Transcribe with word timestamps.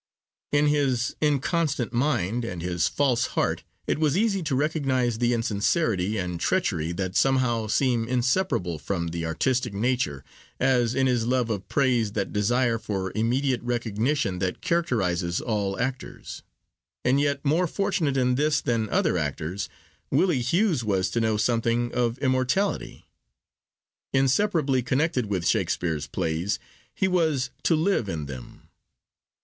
In 0.51 0.65
his 0.65 1.15
'inconstant 1.21 1.93
mind' 1.93 2.43
and 2.43 2.59
his 2.63 2.87
'false 2.87 3.27
heart,' 3.37 3.63
it 3.85 3.99
was 3.99 4.17
easy 4.17 4.41
to 4.41 4.55
recognise 4.55 5.19
the 5.19 5.31
insincerity 5.31 6.17
and 6.17 6.39
treachery 6.39 6.91
that 6.93 7.15
somehow 7.15 7.67
seem 7.67 8.07
inseparable 8.07 8.79
from 8.79 9.09
the 9.09 9.27
artistic 9.27 9.75
nature, 9.75 10.23
as 10.59 10.95
in 10.95 11.05
his 11.05 11.27
love 11.27 11.51
of 11.51 11.69
praise 11.69 12.13
that 12.13 12.33
desire 12.33 12.79
for 12.79 13.11
immediate 13.13 13.61
recognition 13.61 14.39
that 14.39 14.59
characterises 14.59 15.39
all 15.39 15.79
actors. 15.79 16.41
And 17.05 17.19
yet, 17.21 17.45
more 17.45 17.67
fortunate 17.67 18.17
in 18.17 18.33
this 18.33 18.59
than 18.59 18.89
other 18.89 19.19
actors, 19.19 19.69
Willie 20.09 20.41
Hughes 20.41 20.83
was 20.83 21.11
to 21.11 21.21
know 21.21 21.37
something 21.37 21.93
of 21.93 22.17
immortality. 22.17 23.05
Inseparably 24.13 24.81
connected 24.81 25.27
with 25.27 25.45
Shakespeare's 25.45 26.07
plays, 26.07 26.57
he 26.95 27.07
was 27.07 27.51
to 27.65 27.75
live 27.75 28.09
in 28.09 28.25
them. 28.25 28.67